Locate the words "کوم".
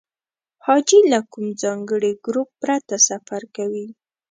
1.31-1.45